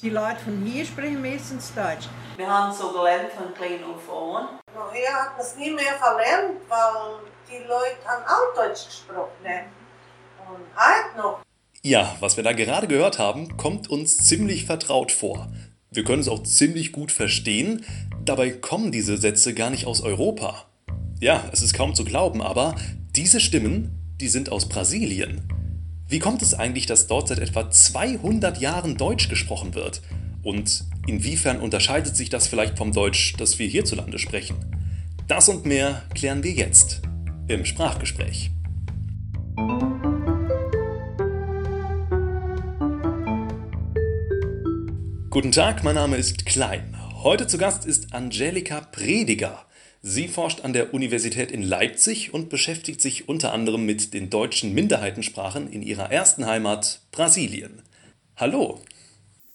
Die 0.00 0.10
Leute 0.10 0.38
von 0.44 0.64
hier 0.64 0.84
sprechen 0.84 1.20
meistens 1.20 1.74
Deutsch. 1.74 2.06
Wir 2.36 2.46
haben 2.48 2.72
so 2.72 2.92
gelernt 2.92 3.32
von 3.32 3.52
klein 3.52 3.82
auf 3.82 4.08
an. 4.08 4.60
Nachher 4.72 5.12
hat 5.12 5.36
man 5.36 5.44
es 5.44 5.56
nie 5.56 5.72
mehr 5.72 5.94
verlernt, 5.98 6.60
weil 6.68 7.18
die 7.50 7.64
Leute 7.66 7.96
haben 8.06 8.22
auch 8.24 8.54
Deutsch 8.54 8.86
gesprochen. 8.86 9.42
Ne? 9.42 9.64
Und 10.48 10.60
heute 10.76 11.18
noch. 11.18 11.40
Ja, 11.82 12.14
was 12.20 12.36
wir 12.36 12.44
da 12.44 12.52
gerade 12.52 12.86
gehört 12.86 13.18
haben, 13.18 13.56
kommt 13.56 13.90
uns 13.90 14.18
ziemlich 14.18 14.66
vertraut 14.66 15.10
vor. 15.10 15.48
Wir 15.90 16.04
können 16.04 16.20
es 16.20 16.28
auch 16.28 16.44
ziemlich 16.44 16.92
gut 16.92 17.10
verstehen, 17.10 17.84
dabei 18.24 18.50
kommen 18.50 18.92
diese 18.92 19.16
Sätze 19.16 19.52
gar 19.52 19.70
nicht 19.70 19.86
aus 19.86 20.00
Europa. 20.00 20.66
Ja, 21.18 21.42
es 21.50 21.60
ist 21.60 21.74
kaum 21.74 21.96
zu 21.96 22.04
glauben, 22.04 22.40
aber 22.40 22.76
diese 23.16 23.40
Stimmen, 23.40 24.14
die 24.20 24.28
sind 24.28 24.52
aus 24.52 24.68
Brasilien. 24.68 25.57
Wie 26.10 26.20
kommt 26.20 26.40
es 26.40 26.54
eigentlich, 26.54 26.86
dass 26.86 27.06
dort 27.06 27.28
seit 27.28 27.38
etwa 27.38 27.70
200 27.70 28.58
Jahren 28.62 28.96
Deutsch 28.96 29.28
gesprochen 29.28 29.74
wird? 29.74 30.00
Und 30.42 30.84
inwiefern 31.06 31.60
unterscheidet 31.60 32.16
sich 32.16 32.30
das 32.30 32.48
vielleicht 32.48 32.78
vom 32.78 32.92
Deutsch, 32.92 33.34
das 33.36 33.58
wir 33.58 33.68
hierzulande 33.68 34.18
sprechen? 34.18 34.56
Das 35.26 35.50
und 35.50 35.66
mehr 35.66 36.02
klären 36.14 36.42
wir 36.42 36.52
jetzt 36.52 37.02
im 37.46 37.66
Sprachgespräch. 37.66 38.50
Guten 45.28 45.52
Tag, 45.52 45.84
mein 45.84 45.96
Name 45.96 46.16
ist 46.16 46.46
Klein. 46.46 46.96
Heute 47.22 47.46
zu 47.46 47.58
Gast 47.58 47.84
ist 47.84 48.14
Angelika 48.14 48.80
Prediger. 48.80 49.67
Sie 50.00 50.28
forscht 50.28 50.60
an 50.60 50.72
der 50.72 50.94
Universität 50.94 51.50
in 51.50 51.62
Leipzig 51.62 52.32
und 52.32 52.48
beschäftigt 52.48 53.00
sich 53.00 53.28
unter 53.28 53.52
anderem 53.52 53.84
mit 53.84 54.14
den 54.14 54.30
deutschen 54.30 54.72
Minderheitensprachen 54.72 55.72
in 55.72 55.82
ihrer 55.82 56.12
ersten 56.12 56.46
Heimat 56.46 57.00
Brasilien. 57.10 57.82
Hallo. 58.36 58.80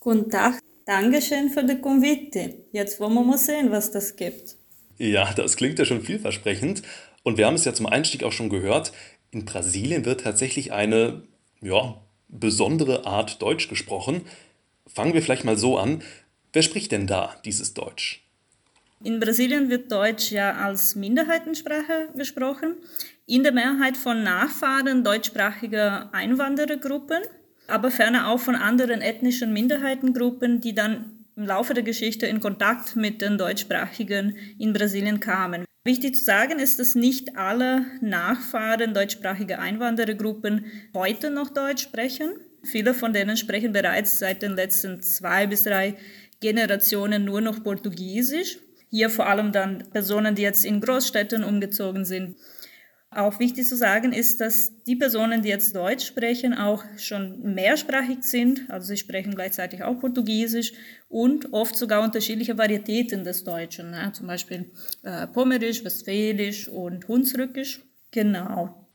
Guten 0.01 0.29
Tag. 0.29 0.59
Dankeschön 0.85 1.49
für 1.49 1.63
die 1.63 1.79
Konvite. 1.79 2.55
Jetzt 2.73 2.99
wollen 2.99 3.13
wir 3.13 3.23
mal 3.23 3.37
sehen, 3.37 3.71
was 3.71 3.91
das 3.91 4.17
gibt. 4.17 4.57
Ja, 4.97 5.33
das 5.33 5.55
klingt 5.55 5.79
ja 5.79 5.85
schon 5.85 6.01
vielversprechend. 6.01 6.81
Und 7.23 7.37
wir 7.37 7.45
haben 7.45 7.55
es 7.55 7.63
ja 7.63 7.73
zum 7.73 7.85
Einstieg 7.85 8.25
auch 8.25 8.33
schon 8.33 8.49
gehört. 8.49 8.91
In 9.31 9.45
Brasilien 9.45 10.03
wird 10.03 10.21
tatsächlich 10.21 10.73
eine, 10.73 11.23
ja, 11.61 12.01
besondere 12.27 13.05
Art 13.05 13.41
Deutsch 13.41 13.69
gesprochen. 13.69 14.23
Fangen 14.87 15.13
wir 15.13 15.21
vielleicht 15.21 15.45
mal 15.45 15.57
so 15.57 15.77
an. 15.77 16.03
Wer 16.51 16.63
spricht 16.63 16.91
denn 16.91 17.07
da 17.07 17.33
dieses 17.45 17.73
Deutsch? 17.73 18.22
In 19.03 19.19
Brasilien 19.19 19.69
wird 19.69 19.91
Deutsch 19.91 20.31
ja 20.31 20.53
als 20.53 20.95
Minderheitensprache 20.95 22.07
gesprochen, 22.15 22.75
in 23.25 23.43
der 23.43 23.51
Mehrheit 23.51 23.97
von 23.97 24.23
Nachfahren 24.23 25.03
deutschsprachiger 25.03 26.09
Einwanderergruppen, 26.13 27.21
aber 27.67 27.91
ferner 27.91 28.29
auch 28.29 28.39
von 28.39 28.55
anderen 28.55 29.01
ethnischen 29.01 29.51
Minderheitengruppen, 29.51 30.61
die 30.61 30.73
dann 30.73 31.25
im 31.35 31.45
Laufe 31.45 31.73
der 31.73 31.83
Geschichte 31.83 32.27
in 32.27 32.39
Kontakt 32.39 32.95
mit 32.95 33.21
den 33.21 33.37
Deutschsprachigen 33.37 34.37
in 34.57 34.71
Brasilien 34.71 35.19
kamen. 35.19 35.65
Wichtig 35.83 36.15
zu 36.15 36.23
sagen 36.23 36.59
ist, 36.59 36.79
dass 36.79 36.95
nicht 36.95 37.35
alle 37.35 37.85
Nachfahren 37.99 38.93
deutschsprachiger 38.93 39.59
Einwanderergruppen 39.59 40.65
heute 40.93 41.29
noch 41.29 41.49
Deutsch 41.49 41.83
sprechen. 41.83 42.29
Viele 42.63 42.93
von 42.93 43.11
denen 43.11 43.35
sprechen 43.35 43.73
bereits 43.73 44.19
seit 44.19 44.41
den 44.41 44.55
letzten 44.55 45.01
zwei 45.01 45.45
bis 45.45 45.63
drei 45.63 45.97
Generationen 46.39 47.25
nur 47.25 47.41
noch 47.41 47.61
Portugiesisch. 47.63 48.59
Hier 48.93 49.09
vor 49.09 49.25
allem 49.25 49.51
dann 49.51 49.89
Personen, 49.91 50.35
die 50.35 50.43
jetzt 50.43 50.63
in 50.63 50.79
Großstädten 50.79 51.43
umgezogen 51.43 52.05
sind. 52.05 52.35
Auch 53.09 53.39
wichtig 53.39 53.65
zu 53.65 53.75
sagen 53.75 54.13
ist, 54.13 54.39
dass 54.39 54.83
die 54.83 54.95
Personen, 54.95 55.41
die 55.41 55.49
jetzt 55.49 55.75
Deutsch 55.75 56.05
sprechen, 56.05 56.53
auch 56.53 56.83
schon 56.97 57.55
mehrsprachig 57.55 58.19
sind. 58.21 58.69
Also 58.69 58.89
sie 58.89 58.97
sprechen 58.97 59.33
gleichzeitig 59.33 59.81
auch 59.83 59.99
Portugiesisch 59.99 60.73
und 61.09 61.53
oft 61.53 61.75
sogar 61.75 62.03
unterschiedliche 62.03 62.55
Varietäten 62.55 63.23
des 63.23 63.43
Deutschen. 63.43 63.89
Ne? 63.89 64.11
Zum 64.13 64.27
Beispiel 64.27 64.69
äh, 65.01 65.25
Pomerisch, 65.25 65.83
Westfälisch 65.83 66.67
und 66.67 67.07
Hunsrückisch. 67.07 67.81
Genau. 68.11 68.87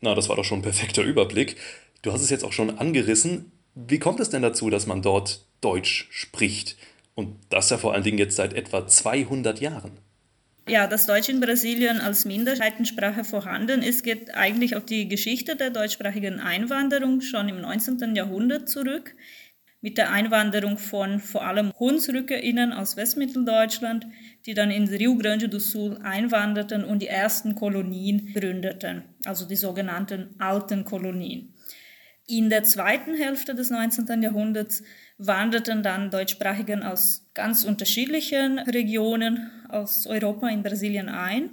Na, 0.00 0.16
das 0.16 0.28
war 0.28 0.34
doch 0.34 0.44
schon 0.44 0.58
ein 0.58 0.62
perfekter 0.62 1.04
Überblick. 1.04 1.54
Du 2.02 2.12
hast 2.12 2.22
es 2.22 2.30
jetzt 2.30 2.42
auch 2.42 2.52
schon 2.52 2.76
angerissen. 2.76 3.52
Wie 3.76 4.00
kommt 4.00 4.18
es 4.18 4.30
denn 4.30 4.42
dazu, 4.42 4.68
dass 4.68 4.88
man 4.88 5.00
dort 5.00 5.46
Deutsch 5.60 6.08
spricht? 6.10 6.76
Und 7.14 7.36
das 7.48 7.70
ja 7.70 7.78
vor 7.78 7.94
allen 7.94 8.02
Dingen 8.02 8.18
jetzt 8.18 8.36
seit 8.36 8.54
etwa 8.54 8.86
200 8.86 9.60
Jahren. 9.60 9.92
Ja, 10.66 10.86
dass 10.86 11.06
Deutsch 11.06 11.28
in 11.28 11.40
Brasilien 11.40 12.00
als 12.00 12.24
Minderheitensprache 12.24 13.22
vorhanden 13.22 13.82
ist, 13.82 14.02
geht 14.02 14.34
eigentlich 14.34 14.76
auf 14.76 14.86
die 14.86 15.08
Geschichte 15.08 15.56
der 15.56 15.68
deutschsprachigen 15.68 16.40
Einwanderung 16.40 17.20
schon 17.20 17.50
im 17.50 17.60
19. 17.60 18.14
Jahrhundert 18.16 18.68
zurück. 18.68 19.14
Mit 19.82 19.98
der 19.98 20.10
Einwanderung 20.10 20.78
von 20.78 21.20
vor 21.20 21.44
allem 21.44 21.70
HunsrückerInnen 21.78 22.72
aus 22.72 22.96
Westmitteldeutschland, 22.96 24.06
die 24.46 24.54
dann 24.54 24.70
in 24.70 24.88
Rio 24.88 25.14
Grande 25.18 25.50
do 25.50 25.58
Sul 25.58 25.98
einwanderten 26.02 26.82
und 26.84 27.02
die 27.02 27.08
ersten 27.08 27.54
Kolonien 27.54 28.32
gründeten, 28.32 29.02
also 29.26 29.46
die 29.46 29.56
sogenannten 29.56 30.34
alten 30.38 30.84
Kolonien. 30.86 31.52
In 32.26 32.48
der 32.48 32.64
zweiten 32.64 33.14
Hälfte 33.14 33.54
des 33.54 33.68
19. 33.68 34.22
Jahrhunderts 34.22 34.82
wanderten 35.18 35.82
dann 35.82 36.10
Deutschsprachigen 36.10 36.82
aus 36.82 37.26
ganz 37.34 37.64
unterschiedlichen 37.64 38.58
Regionen 38.58 39.50
aus 39.68 40.06
Europa 40.06 40.48
in 40.48 40.62
Brasilien 40.62 41.08
ein, 41.08 41.50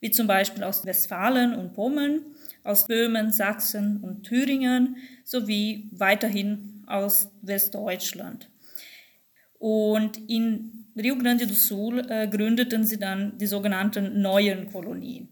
wie 0.00 0.10
zum 0.10 0.26
Beispiel 0.26 0.64
aus 0.64 0.84
Westfalen 0.84 1.54
und 1.54 1.74
Pommern, 1.74 2.20
aus 2.62 2.86
Böhmen, 2.86 3.32
Sachsen 3.32 4.00
und 4.02 4.24
Thüringen 4.24 4.96
sowie 5.24 5.88
weiterhin 5.92 6.82
aus 6.86 7.30
Westdeutschland. 7.42 8.48
Und 9.58 10.18
in 10.28 10.86
Rio 10.96 11.16
Grande 11.16 11.46
do 11.46 11.54
Sul 11.54 12.00
äh, 12.10 12.28
gründeten 12.28 12.84
sie 12.84 12.98
dann 12.98 13.38
die 13.38 13.46
sogenannten 13.46 14.20
neuen 14.20 14.70
Kolonien. 14.70 15.28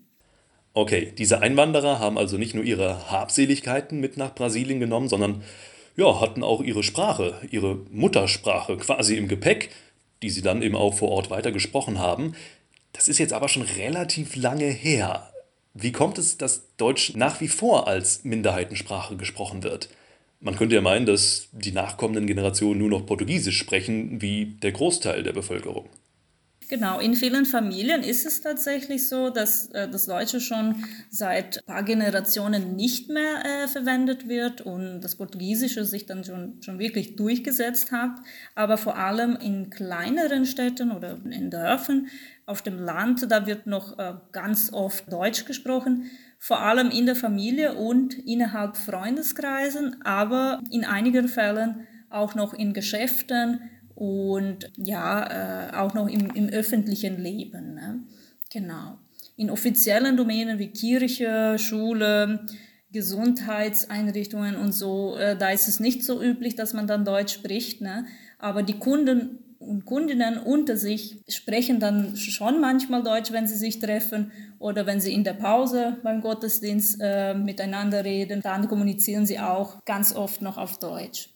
Okay, 0.75 1.13
diese 1.17 1.41
Einwanderer 1.41 1.99
haben 1.99 2.17
also 2.17 2.39
nicht 2.39 2.55
nur 2.55 2.65
ihre 2.65 3.11
Habseligkeiten 3.11 4.01
mit 4.01 4.17
nach 4.17 4.35
Brasilien 4.35 4.81
genommen, 4.81 5.09
sondern 5.09 5.43
ja, 5.97 6.21
hatten 6.21 6.43
auch 6.43 6.63
ihre 6.63 6.83
Sprache, 6.83 7.41
ihre 7.51 7.77
Muttersprache 7.91 8.77
quasi 8.77 9.17
im 9.17 9.29
Gepäck, 9.29 9.71
die 10.23 10.31
sie 10.31 10.43
dann 10.43 10.63
eben 10.63 10.77
auch 10.77 10.95
vor 10.95 11.11
Ort 11.11 11.31
weiter 11.31 11.53
gesprochen 11.53 11.99
haben. 11.99 12.35
Das 12.93 13.09
ist 13.09 13.19
jetzt 13.19 13.33
aber 13.33 13.49
schon 13.49 13.63
relativ 13.63 14.37
lange 14.37 14.67
her. 14.67 15.33
Wie 15.75 15.93
kommt 15.93 16.19
es, 16.19 16.37
dass 16.37 16.77
Deutsch 16.77 17.15
nach 17.15 17.41
wie 17.41 17.49
vor 17.49 17.89
als 17.89 18.25
Minderheitensprache 18.25 19.17
gesprochen 19.17 19.63
wird? 19.63 19.89
Man 20.41 20.57
könnte 20.57 20.75
ja 20.75 20.81
meinen, 20.81 21.07
dass 21.07 21.49
die 21.53 21.73
nachkommenden 21.73 22.27
Generationen 22.27 22.79
nur 22.81 22.91
noch 22.91 23.07
Portugiesisch 23.07 23.59
sprechen, 23.59 24.21
wie 24.21 24.47
der 24.47 24.73
Großteil 24.73 25.23
der 25.23 25.33
Bevölkerung. 25.33 25.89
Genau, 26.69 27.01
in 27.01 27.15
vielen 27.15 27.45
Familien 27.45 28.03
ist 28.03 28.27
es 28.27 28.41
tatsächlich 28.41 29.09
so, 29.09 29.31
dass 29.31 29.67
äh, 29.69 29.89
das 29.89 30.07
Deutsche 30.07 30.41
schon 30.41 30.85
seit 31.11 31.59
ein 31.59 31.65
paar 31.65 31.83
Generationen 31.83 32.77
nicht 32.77 33.09
mehr 33.09 33.45
äh, 33.45 33.69
verwendet 33.69 34.29
wird 34.29 34.61
und 34.61 35.01
das 35.01 35.17
Portugiesische 35.17 35.85
sich 35.85 36.07
dann 36.07 36.25
schon, 36.25 36.63
schon 36.63 36.79
wirklich 36.79 37.17
durchgesetzt 37.17 37.93
hat. 37.93 38.13
Aber 38.55 38.79
vor 38.79 38.97
allem 38.97 39.37
in 39.37 39.71
kleineren 39.71 40.47
Städten 40.47 40.91
oder 40.91 41.19
in 41.31 41.51
Dörfern 41.51 42.09
auf 42.47 42.63
dem 42.63 42.79
Land, 42.79 43.31
da 43.31 43.47
wird 43.47 43.67
noch 43.67 43.99
äh, 43.99 44.15
ganz 44.33 44.73
oft 44.73 45.13
Deutsch 45.13 45.45
gesprochen 45.45 46.11
vor 46.45 46.59
allem 46.59 46.91
in 46.91 47.07
der 47.07 47.15
Familie 47.15 47.75
und 47.75 48.15
innerhalb 48.15 48.77
Freundeskreisen, 48.77 50.03
aber 50.03 50.61
in 50.73 50.85
einigen 50.85 51.29
Fällen 51.29 51.87
auch 52.11 52.35
noch 52.35 52.53
in 52.53 52.73
Geschäften 52.73 53.71
und 53.95 54.71
ja, 54.77 55.71
äh, 55.71 55.77
auch 55.77 55.95
noch 55.95 56.09
im, 56.09 56.31
im 56.35 56.49
öffentlichen 56.49 57.21
Leben. 57.21 57.75
Ne? 57.75 58.03
Genau. 58.51 58.99
In 59.37 59.51
offiziellen 59.51 60.17
Domänen 60.17 60.59
wie 60.59 60.69
Kirche, 60.69 61.57
Schule, 61.59 62.47
Gesundheitseinrichtungen 62.93 64.57
und 64.57 64.73
so, 64.73 65.17
äh, 65.17 65.37
da 65.37 65.51
ist 65.51 65.69
es 65.69 65.81
nicht 65.81 66.05
so 66.05 66.23
üblich, 66.23 66.55
dass 66.55 66.75
man 66.75 66.87
dann 66.87 67.05
Deutsch 67.05 67.35
spricht. 67.35 67.81
Ne? 67.81 68.07
Aber 68.39 68.63
die 68.63 68.79
Kunden 68.79 69.39
und 69.59 69.85
Kundinnen 69.85 70.39
unter 70.39 70.77
sich 70.77 71.21
sprechen 71.29 71.81
dann 71.81 72.17
schon 72.17 72.61
manchmal 72.61 73.03
Deutsch, 73.03 73.33
wenn 73.33 73.47
sie 73.47 73.57
sich 73.57 73.79
treffen 73.79 74.33
oder 74.59 74.87
wenn 74.87 75.01
sie 75.01 75.15
in 75.15 75.25
der 75.25 75.35
Pause 75.35 75.99
beim 76.03 76.21
Gottesdienst 76.21 76.99
äh, 77.01 77.35
miteinander 77.35 78.05
reden, 78.05 78.43
dann 78.43 78.69
kommunizieren 78.69 79.25
sie 79.25 79.39
auch 79.39 79.85
ganz 79.85 80.15
oft 80.15 80.43
noch 80.43 80.59
auf 80.59 80.79
Deutsch. 80.79 81.31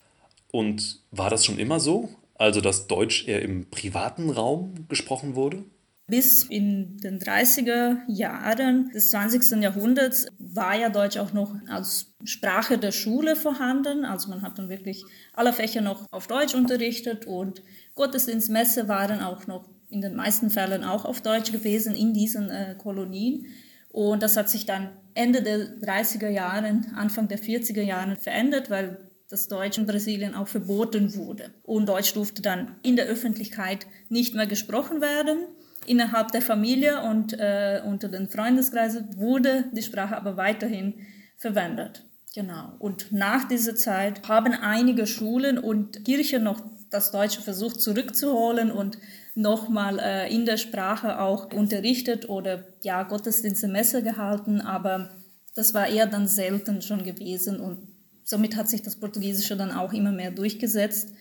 Und 0.53 1.01
war 1.11 1.31
das 1.31 1.45
schon 1.45 1.59
immer 1.59 1.81
so? 1.81 2.09
Also 2.39 2.61
dass 2.61 2.87
Deutsch 2.87 3.27
eher 3.27 3.43
im 3.43 3.71
privaten 3.71 4.31
Raum 4.31 4.87
gesprochen 4.89 5.35
wurde? 5.35 5.65
Bis 6.09 6.45
in 6.45 6.99
den 6.99 7.19
30er 7.19 7.99
Jahren 8.07 8.91
des 8.91 9.11
20. 9.11 9.61
Jahrhunderts 9.61 10.27
war 10.39 10.79
ja 10.79 10.89
Deutsch 10.89 11.17
auch 11.17 11.33
noch 11.33 11.53
als 11.69 12.15
Sprache 12.23 12.79
der 12.79 12.93
Schule 12.93 13.35
vorhanden. 13.35 14.05
Also 14.05 14.29
man 14.29 14.43
hat 14.43 14.59
dann 14.59 14.69
wirklich 14.69 15.05
alle 15.33 15.53
Fächer 15.53 15.81
noch 15.81 16.07
auf 16.13 16.29
Deutsch 16.29 16.55
unterrichtet 16.55 17.27
und 17.27 17.63
Gottesdienstmesse 17.97 18.87
waren 18.87 19.21
auch 19.21 19.49
noch 19.49 19.69
in 19.89 20.01
den 20.01 20.15
meisten 20.15 20.51
Fällen 20.51 20.85
auch 20.85 21.05
auf 21.05 21.23
Deutsch 21.23 21.51
gewesen 21.51 21.97
in 21.97 22.13
diesen 22.13 22.51
äh, 22.51 22.77
Kolonien. 22.79 23.47
Und 23.89 24.23
das 24.23 24.37
hat 24.37 24.49
sich 24.49 24.67
dann 24.67 24.91
Ende 25.15 25.43
der 25.43 25.81
30er 25.81 26.29
Jahre, 26.29 26.83
Anfang 26.95 27.29
der 27.29 27.39
40er 27.39 27.83
Jahre 27.83 28.15
verändert, 28.17 28.69
weil 28.69 29.06
das 29.29 29.49
Deutsch 29.49 29.79
in 29.79 29.87
Brasilien 29.87 30.35
auch 30.35 30.49
verboten 30.49 31.15
wurde. 31.15 31.51
Und 31.63 31.89
Deutsch 31.89 32.13
durfte 32.15 32.43
dann 32.43 32.77
in 32.83 32.97
der 32.97 33.07
Öffentlichkeit 33.07 33.87
nicht 34.09 34.35
mehr 34.35 34.47
gesprochen 34.47 35.01
werden. 35.01 35.39
Innerhalb 35.87 36.33
der 36.33 36.43
Familie 36.43 37.03
und 37.03 37.33
äh, 37.39 37.83
unter 37.85 38.09
den 38.09 38.29
Freundeskreisen 38.29 39.17
wurde 39.17 39.65
die 39.73 39.83
Sprache 39.83 40.17
aber 40.17 40.37
weiterhin 40.37 40.95
verwendet. 41.37 42.05
Genau. 42.35 42.75
Und 42.79 43.13
nach 43.13 43.49
dieser 43.49 43.75
Zeit 43.75 44.29
haben 44.29 44.53
einige 44.53 45.07
Schulen 45.07 45.59
und 45.59 46.05
Kirchen 46.05 46.43
noch 46.43 46.61
das 46.91 47.11
Deutsche 47.11 47.41
versucht 47.41 47.81
zurückzuholen 47.81 48.71
und 48.71 48.99
nochmal 49.35 49.99
äh, 49.99 50.33
in 50.33 50.45
der 50.45 50.57
Sprache 50.57 51.21
auch 51.21 51.53
unterrichtet 51.53 52.29
oder 52.29 52.65
ja 52.83 53.03
Gottesdienste, 53.03 53.69
Messe 53.69 54.03
gehalten, 54.03 54.61
aber 54.61 55.11
das 55.55 55.75
war 55.75 55.89
eher 55.89 56.07
dann 56.07 56.29
selten 56.29 56.83
schon 56.83 57.05
gewesen 57.05 57.61
und 57.61 57.96
somit 58.27 58.57
hat 58.57 58.69
sich 58.69 58.83
das 58.83 58.97
Portugiesische 58.97 59.57
dann 59.57 59.73
auch 59.73 59.93
immer 59.93 60.13
mehr 60.13 60.31
durchgesetzt. 60.31 61.15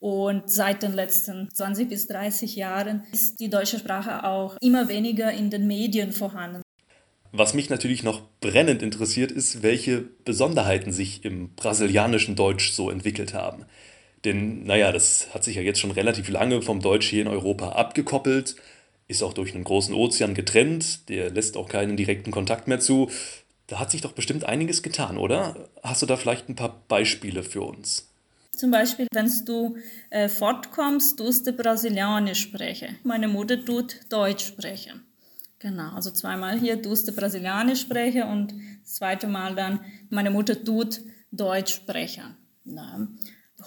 Und 0.00 0.50
seit 0.50 0.82
den 0.82 0.94
letzten 0.94 1.48
20 1.52 1.88
bis 1.88 2.06
30 2.06 2.56
Jahren 2.56 3.02
ist 3.12 3.40
die 3.40 3.50
deutsche 3.50 3.78
Sprache 3.78 4.24
auch 4.24 4.56
immer 4.60 4.88
weniger 4.88 5.32
in 5.32 5.50
den 5.50 5.66
Medien 5.66 6.12
vorhanden. 6.12 6.62
Was 7.32 7.52
mich 7.52 7.68
natürlich 7.68 8.02
noch 8.02 8.22
brennend 8.40 8.82
interessiert, 8.82 9.30
ist, 9.30 9.62
welche 9.62 10.00
Besonderheiten 10.24 10.92
sich 10.92 11.24
im 11.24 11.54
brasilianischen 11.54 12.36
Deutsch 12.36 12.72
so 12.72 12.90
entwickelt 12.90 13.34
haben. 13.34 13.66
Denn, 14.24 14.62
naja, 14.62 14.92
das 14.92 15.34
hat 15.34 15.44
sich 15.44 15.56
ja 15.56 15.62
jetzt 15.62 15.78
schon 15.78 15.90
relativ 15.90 16.28
lange 16.28 16.62
vom 16.62 16.80
Deutsch 16.80 17.08
hier 17.08 17.22
in 17.22 17.28
Europa 17.28 17.70
abgekoppelt, 17.70 18.56
ist 19.08 19.22
auch 19.22 19.32
durch 19.32 19.54
einen 19.54 19.64
großen 19.64 19.94
Ozean 19.94 20.34
getrennt, 20.34 21.08
der 21.08 21.30
lässt 21.30 21.56
auch 21.56 21.68
keinen 21.68 21.96
direkten 21.96 22.30
Kontakt 22.30 22.68
mehr 22.68 22.80
zu. 22.80 23.10
Da 23.68 23.78
hat 23.78 23.90
sich 23.90 24.00
doch 24.00 24.12
bestimmt 24.12 24.44
einiges 24.44 24.82
getan, 24.82 25.18
oder? 25.18 25.68
Hast 25.82 26.02
du 26.02 26.06
da 26.06 26.16
vielleicht 26.16 26.48
ein 26.48 26.56
paar 26.56 26.82
Beispiele 26.88 27.42
für 27.42 27.62
uns? 27.62 28.08
Zum 28.50 28.70
Beispiel, 28.72 29.06
wenn 29.12 29.30
du 29.44 29.76
äh, 30.10 30.28
fortkommst, 30.28 31.18
tust 31.18 31.46
du 31.46 31.52
Brasilianisch 31.52 32.40
sprechen. 32.40 32.98
Meine 33.04 33.28
Mutter 33.28 33.64
tut 33.64 34.00
Deutsch 34.08 34.46
sprechen. 34.46 35.04
Genau, 35.60 35.92
also 35.92 36.10
zweimal 36.10 36.58
hier 36.58 36.80
tust 36.80 37.06
du 37.08 37.12
Brasilianisch 37.12 37.82
sprechen 37.82 38.22
und 38.22 38.54
das 38.82 38.94
zweite 38.94 39.26
Mal 39.26 39.54
dann 39.54 39.80
meine 40.08 40.30
Mutter 40.30 40.64
tut 40.64 41.02
Deutsch 41.30 41.74
sprechen. 41.74 42.36
Ne? 42.64 43.08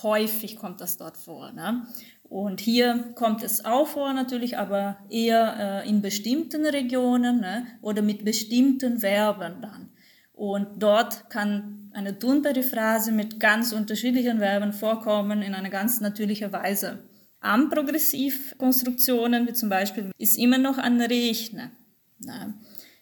Häufig 0.02 0.56
kommt 0.56 0.82
das 0.82 0.98
dort 0.98 1.16
vor. 1.16 1.52
Ne? 1.52 1.86
Und 2.32 2.62
hier 2.62 3.12
kommt 3.16 3.44
es 3.44 3.66
auch 3.66 3.90
vor 3.90 4.14
natürlich, 4.14 4.58
aber 4.58 5.00
eher 5.10 5.84
äh, 5.84 5.90
in 5.90 6.02
bestimmten 6.02 6.66
Regionen 6.66 7.42
ne? 7.42 7.68
oder 7.82 8.02
mit 8.02 8.24
bestimmten 8.24 9.00
Verben 9.00 9.56
dann. 9.62 9.90
Und 10.32 10.82
dort 10.82 11.30
kann 11.30 11.92
eine 11.92 12.18
Tun-Periphrase 12.18 13.12
mit 13.12 13.42
ganz 13.42 13.74
unterschiedlichen 13.74 14.40
Verben 14.40 14.72
vorkommen 14.72 15.42
in 15.42 15.54
einer 15.54 15.70
ganz 15.70 16.00
natürlichen 16.00 16.54
Weise. 16.54 17.00
Am 17.42 17.70
Progressivkonstruktionen, 17.70 19.46
wie 19.46 19.54
zum 19.54 19.68
Beispiel, 19.68 20.10
ist 20.18 20.40
immer 20.40 20.58
noch 20.58 20.78
ein 20.78 21.02
Rechnen, 21.02 21.72
ne, 22.20 22.54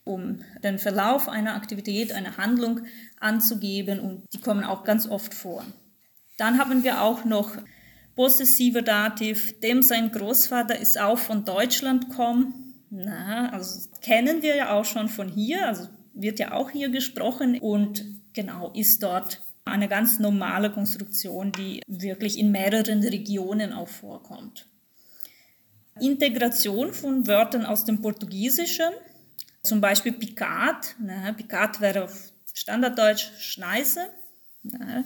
um 0.05 0.39
den 0.63 0.79
Verlauf 0.79 1.29
einer 1.29 1.53
Aktivität, 1.53 2.13
einer 2.13 2.37
Handlung 2.37 2.79
anzugeben 3.19 3.99
und 3.99 4.23
die 4.33 4.41
kommen 4.41 4.63
auch 4.63 4.83
ganz 4.83 5.07
oft 5.07 5.35
vor. 5.35 5.63
Dann 6.37 6.57
haben 6.57 6.83
wir 6.83 7.03
auch 7.03 7.25
noch 7.25 7.51
possessiver 8.19 8.81
Dativ, 8.81 9.61
dem 9.61 9.81
sein 9.81 10.11
Großvater 10.11 10.77
ist 10.77 10.99
auch 10.99 11.17
von 11.17 11.45
Deutschland 11.45 12.09
gekommen. 12.09 12.75
Na, 12.89 13.49
also 13.53 13.87
kennen 14.01 14.41
wir 14.41 14.57
ja 14.57 14.73
auch 14.73 14.83
schon 14.83 15.07
von 15.07 15.29
hier, 15.29 15.65
also 15.65 15.87
wird 16.13 16.37
ja 16.37 16.51
auch 16.51 16.69
hier 16.69 16.89
gesprochen 16.89 17.57
und 17.59 18.03
genau 18.33 18.73
ist 18.73 19.01
dort 19.03 19.41
eine 19.63 19.87
ganz 19.87 20.19
normale 20.19 20.69
Konstruktion, 20.69 21.53
die 21.53 21.81
wirklich 21.87 22.37
in 22.37 22.51
mehreren 22.51 23.01
Regionen 23.03 23.71
auch 23.71 23.87
vorkommt. 23.87 24.67
Integration 26.01 26.93
von 26.93 27.25
Wörtern 27.25 27.65
aus 27.65 27.85
dem 27.85 28.01
Portugiesischen, 28.01 28.91
zum 29.63 29.79
Beispiel 29.79 30.11
Picard. 30.11 30.93
Ne, 30.99 31.33
Picard 31.37 31.79
wäre 31.79 32.03
auf 32.03 32.33
Standarddeutsch 32.53 33.31
Schneise. 33.39 34.09
Ne. 34.63 35.05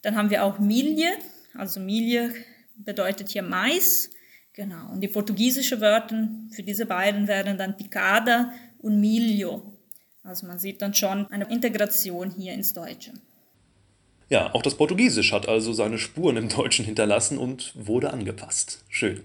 Dann 0.00 0.16
haben 0.16 0.30
wir 0.30 0.44
auch 0.44 0.58
Milje, 0.58 1.10
also 1.52 1.78
Milje 1.78 2.32
bedeutet 2.76 3.28
hier 3.28 3.42
Mais. 3.42 4.10
Genau. 4.52 4.92
Und 4.92 5.00
die 5.00 5.08
portugiesischen 5.08 5.80
Wörter 5.80 6.28
für 6.52 6.62
diese 6.62 6.86
beiden 6.86 7.26
wären 7.26 7.58
dann 7.58 7.76
Picada 7.76 8.52
und 8.78 9.00
Milho. 9.00 9.72
Also 10.22 10.46
man 10.46 10.58
sieht 10.58 10.80
dann 10.80 10.94
schon 10.94 11.26
eine 11.26 11.50
Integration 11.50 12.30
hier 12.30 12.54
ins 12.54 12.72
Deutsche. 12.72 13.12
Ja, 14.30 14.54
auch 14.54 14.62
das 14.62 14.76
Portugiesisch 14.76 15.32
hat 15.32 15.48
also 15.48 15.72
seine 15.72 15.98
Spuren 15.98 16.36
im 16.36 16.48
Deutschen 16.48 16.84
hinterlassen 16.84 17.36
und 17.36 17.72
wurde 17.74 18.12
angepasst. 18.12 18.84
Schön. 18.88 19.20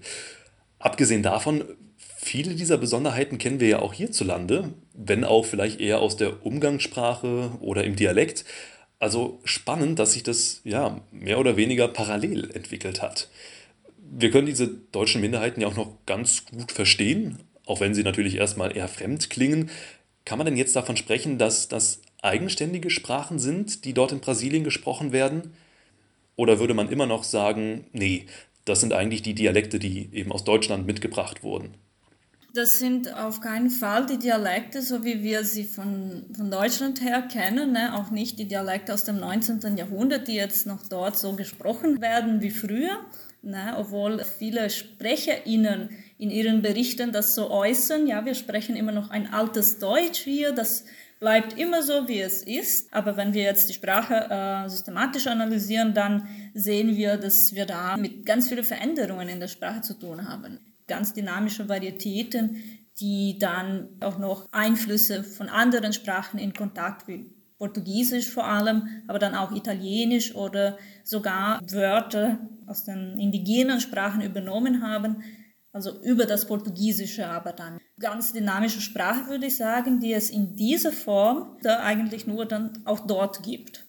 Abgesehen 0.78 1.22
davon, 1.22 1.64
viele 1.96 2.54
dieser 2.54 2.76
Besonderheiten 2.76 3.38
kennen 3.38 3.60
wir 3.60 3.68
ja 3.68 3.78
auch 3.78 3.94
hierzulande, 3.94 4.74
wenn 4.92 5.24
auch 5.24 5.46
vielleicht 5.46 5.80
eher 5.80 6.00
aus 6.00 6.16
der 6.16 6.44
Umgangssprache 6.44 7.52
oder 7.60 7.84
im 7.84 7.96
Dialekt. 7.96 8.44
Also 9.00 9.40
spannend, 9.44 9.98
dass 9.98 10.12
sich 10.12 10.22
das 10.22 10.60
ja 10.62 11.00
mehr 11.10 11.40
oder 11.40 11.56
weniger 11.56 11.88
parallel 11.88 12.50
entwickelt 12.50 13.00
hat. 13.00 13.28
Wir 13.96 14.30
können 14.30 14.46
diese 14.46 14.68
deutschen 14.68 15.22
Minderheiten 15.22 15.62
ja 15.62 15.68
auch 15.68 15.76
noch 15.76 15.96
ganz 16.04 16.44
gut 16.44 16.70
verstehen, 16.70 17.38
auch 17.64 17.80
wenn 17.80 17.94
sie 17.94 18.02
natürlich 18.02 18.36
erstmal 18.36 18.76
eher 18.76 18.88
fremd 18.88 19.30
klingen. 19.30 19.70
Kann 20.26 20.36
man 20.36 20.44
denn 20.44 20.56
jetzt 20.56 20.76
davon 20.76 20.98
sprechen, 20.98 21.38
dass 21.38 21.68
das 21.68 22.02
eigenständige 22.20 22.90
Sprachen 22.90 23.38
sind, 23.38 23.86
die 23.86 23.94
dort 23.94 24.12
in 24.12 24.20
Brasilien 24.20 24.64
gesprochen 24.64 25.12
werden? 25.12 25.54
Oder 26.36 26.58
würde 26.58 26.74
man 26.74 26.90
immer 26.90 27.06
noch 27.06 27.24
sagen, 27.24 27.86
nee, 27.92 28.26
das 28.66 28.80
sind 28.80 28.92
eigentlich 28.92 29.22
die 29.22 29.34
Dialekte, 29.34 29.78
die 29.78 30.10
eben 30.12 30.30
aus 30.30 30.44
Deutschland 30.44 30.86
mitgebracht 30.86 31.42
wurden? 31.42 31.74
Das 32.52 32.80
sind 32.80 33.14
auf 33.14 33.40
keinen 33.40 33.70
Fall 33.70 34.06
die 34.06 34.18
Dialekte, 34.18 34.82
so 34.82 35.04
wie 35.04 35.22
wir 35.22 35.44
sie 35.44 35.64
von, 35.64 36.24
von 36.36 36.50
Deutschland 36.50 37.00
her 37.00 37.22
kennen, 37.22 37.72
ne? 37.72 37.96
auch 37.96 38.10
nicht 38.10 38.40
die 38.40 38.48
Dialekte 38.48 38.92
aus 38.92 39.04
dem 39.04 39.20
19. 39.20 39.76
Jahrhundert, 39.76 40.26
die 40.26 40.34
jetzt 40.34 40.66
noch 40.66 40.84
dort 40.88 41.16
so 41.16 41.34
gesprochen 41.34 42.00
werden 42.00 42.40
wie 42.40 42.50
früher, 42.50 42.98
ne? 43.42 43.74
obwohl 43.76 44.24
viele 44.24 44.68
SprecherInnen 44.68 45.90
in 46.18 46.30
ihren 46.30 46.60
Berichten 46.60 47.12
das 47.12 47.36
so 47.36 47.50
äußern. 47.50 48.08
Ja, 48.08 48.24
wir 48.24 48.34
sprechen 48.34 48.74
immer 48.74 48.92
noch 48.92 49.10
ein 49.10 49.32
altes 49.32 49.78
Deutsch 49.78 50.20
hier, 50.20 50.50
das 50.50 50.84
bleibt 51.20 51.56
immer 51.56 51.82
so, 51.82 52.08
wie 52.08 52.20
es 52.20 52.42
ist. 52.42 52.92
Aber 52.92 53.16
wenn 53.16 53.32
wir 53.32 53.42
jetzt 53.42 53.68
die 53.68 53.74
Sprache 53.74 54.26
äh, 54.28 54.68
systematisch 54.68 55.28
analysieren, 55.28 55.94
dann 55.94 56.26
sehen 56.54 56.96
wir, 56.96 57.16
dass 57.16 57.54
wir 57.54 57.66
da 57.66 57.96
mit 57.96 58.26
ganz 58.26 58.48
vielen 58.48 58.64
Veränderungen 58.64 59.28
in 59.28 59.38
der 59.38 59.48
Sprache 59.48 59.82
zu 59.82 59.94
tun 59.94 60.28
haben. 60.28 60.58
Ganz 60.90 61.14
dynamische 61.14 61.68
Varietäten, 61.70 62.62
die 63.00 63.38
dann 63.38 63.88
auch 64.00 64.18
noch 64.18 64.46
Einflüsse 64.52 65.24
von 65.24 65.48
anderen 65.48 65.94
Sprachen 65.94 66.38
in 66.38 66.52
Kontakt 66.52 67.08
wie 67.08 67.32
Portugiesisch 67.58 68.28
vor 68.28 68.44
allem, 68.44 68.88
aber 69.06 69.18
dann 69.18 69.34
auch 69.34 69.52
Italienisch 69.52 70.34
oder 70.34 70.78
sogar 71.04 71.60
Wörter 71.70 72.38
aus 72.66 72.84
den 72.84 73.18
indigenen 73.18 73.80
Sprachen 73.80 74.22
übernommen 74.22 74.82
haben 74.82 75.22
also 75.72 76.00
über 76.02 76.26
das 76.26 76.46
Portugiesische 76.46 77.28
aber 77.28 77.52
dann. 77.52 77.78
Ganz 77.98 78.32
dynamische 78.32 78.80
Sprache 78.80 79.28
würde 79.28 79.46
ich 79.46 79.56
sagen, 79.56 80.00
die 80.00 80.12
es 80.12 80.30
in 80.30 80.56
dieser 80.56 80.92
Form 80.92 81.56
da 81.62 81.80
eigentlich 81.80 82.26
nur 82.26 82.46
dann 82.46 82.82
auch 82.84 83.06
dort 83.06 83.42
gibt. 83.42 83.84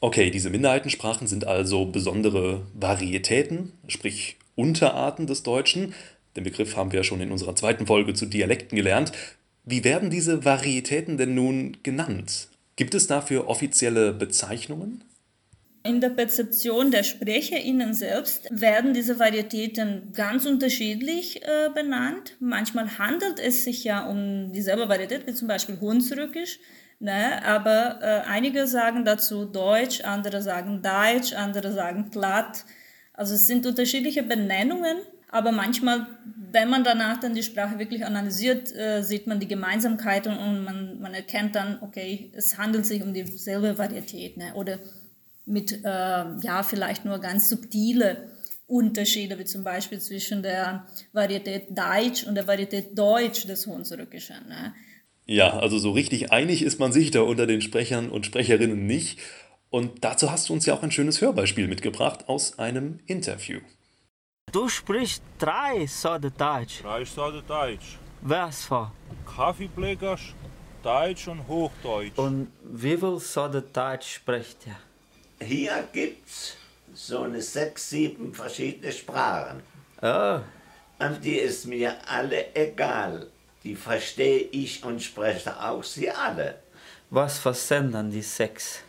Okay, 0.00 0.30
diese 0.30 0.50
Minderheitensprachen 0.50 1.26
sind 1.26 1.46
also 1.46 1.86
besondere 1.86 2.66
Varietäten, 2.74 3.72
sprich 3.86 4.38
Unterarten 4.54 5.26
des 5.26 5.42
Deutschen. 5.42 5.94
Den 6.36 6.44
Begriff 6.44 6.76
haben 6.76 6.92
wir 6.92 7.00
ja 7.00 7.04
schon 7.04 7.20
in 7.20 7.32
unserer 7.32 7.56
zweiten 7.56 7.86
Folge 7.86 8.14
zu 8.14 8.26
Dialekten 8.26 8.76
gelernt. 8.76 9.12
Wie 9.64 9.84
werden 9.84 10.10
diese 10.10 10.44
Varietäten 10.44 11.16
denn 11.18 11.34
nun 11.34 11.76
genannt? 11.82 12.48
Gibt 12.76 12.94
es 12.94 13.06
dafür 13.06 13.48
offizielle 13.48 14.12
Bezeichnungen? 14.12 15.04
In 15.82 16.00
der 16.00 16.10
Perzeption 16.10 16.90
der 16.90 17.04
SprecherInnen 17.04 17.94
selbst 17.94 18.48
werden 18.50 18.92
diese 18.92 19.18
Varietäten 19.18 20.12
ganz 20.12 20.44
unterschiedlich 20.44 21.42
äh, 21.42 21.70
benannt. 21.74 22.36
Manchmal 22.38 22.98
handelt 22.98 23.38
es 23.38 23.64
sich 23.64 23.84
ja 23.84 24.06
um 24.06 24.52
dieselbe 24.52 24.90
Varietät, 24.90 25.26
wie 25.26 25.32
zum 25.32 25.48
Beispiel 25.48 25.80
Hunsrückisch. 25.80 26.58
Ne? 26.98 27.42
Aber 27.46 27.98
äh, 28.02 28.28
einige 28.28 28.66
sagen 28.66 29.06
dazu 29.06 29.46
Deutsch, 29.46 30.02
andere 30.02 30.42
sagen 30.42 30.82
Deutsch, 30.82 31.32
andere 31.32 31.72
sagen 31.72 32.10
Platt. 32.10 32.64
Also 33.20 33.34
es 33.34 33.46
sind 33.46 33.66
unterschiedliche 33.66 34.22
Benennungen, 34.22 34.96
aber 35.28 35.52
manchmal, 35.52 36.06
wenn 36.52 36.70
man 36.70 36.84
danach 36.84 37.20
dann 37.20 37.34
die 37.34 37.42
Sprache 37.42 37.78
wirklich 37.78 38.06
analysiert, 38.06 38.74
äh, 38.74 39.02
sieht 39.02 39.26
man 39.26 39.38
die 39.38 39.46
Gemeinsamkeiten 39.46 40.38
und 40.38 40.64
man, 40.64 40.98
man 41.02 41.12
erkennt 41.12 41.54
dann, 41.54 41.76
okay, 41.82 42.32
es 42.34 42.56
handelt 42.56 42.86
sich 42.86 43.02
um 43.02 43.12
dieselbe 43.12 43.76
Varietät. 43.76 44.38
Ne? 44.38 44.54
Oder 44.54 44.78
mit 45.44 45.84
äh, 45.84 45.86
ja 45.86 46.62
vielleicht 46.62 47.04
nur 47.04 47.18
ganz 47.18 47.50
subtile 47.50 48.30
Unterschiede, 48.66 49.38
wie 49.38 49.44
zum 49.44 49.64
Beispiel 49.64 50.00
zwischen 50.00 50.42
der 50.42 50.86
Varietät 51.12 51.76
Deutsch 51.76 52.24
und 52.24 52.36
der 52.36 52.46
Varietät 52.46 52.98
Deutsch 52.98 53.46
des 53.46 53.66
Hunsrückischen. 53.66 54.48
Ne? 54.48 54.72
Ja, 55.26 55.58
also 55.58 55.78
so 55.78 55.90
richtig 55.92 56.32
einig 56.32 56.62
ist 56.62 56.80
man 56.80 56.90
sich 56.90 57.10
da 57.10 57.20
unter 57.20 57.46
den 57.46 57.60
Sprechern 57.60 58.08
und 58.08 58.24
Sprecherinnen 58.24 58.86
nicht. 58.86 59.20
Und 59.70 60.04
dazu 60.04 60.30
hast 60.30 60.48
du 60.48 60.52
uns 60.52 60.66
ja 60.66 60.74
auch 60.74 60.82
ein 60.82 60.90
schönes 60.90 61.20
Hörbeispiel 61.20 61.68
mitgebracht 61.68 62.28
aus 62.28 62.58
einem 62.58 62.98
Interview. 63.06 63.60
Du 64.52 64.68
sprichst 64.68 65.22
drei 65.38 65.86
Sorten 65.86 66.32
Deutsch. 66.36 66.82
Drei 66.82 67.04
Sorten 67.04 67.46
Deutsch. 67.46 67.98
Was 68.22 68.64
für? 68.64 68.90
Kaffeebleckers, 69.24 70.20
Deutsch 70.82 71.28
und 71.28 71.46
Hochdeutsch. 71.46 72.18
Und 72.18 72.48
wie 72.64 72.96
viel 72.96 73.18
Sorten 73.20 73.62
Deutsch 73.72 74.14
spricht 74.16 74.66
ihr? 74.66 75.46
Hier 75.46 75.88
gibt's 75.92 76.56
so 76.92 77.22
eine 77.22 77.40
sechs, 77.40 77.90
sieben 77.90 78.34
verschiedene 78.34 78.92
Sprachen. 78.92 79.62
Oh, 80.02 80.40
Und 80.98 81.24
die 81.24 81.36
ist 81.36 81.66
mir 81.66 81.94
alle 82.08 82.54
egal. 82.56 83.28
Die 83.62 83.76
verstehe 83.76 84.40
ich 84.50 84.82
und 84.84 85.00
spreche 85.00 85.62
auch 85.62 85.84
sie 85.84 86.10
alle. 86.10 86.58
was 87.10 87.68
dann 87.92 88.10
die 88.10 88.22
sechs? 88.22 88.80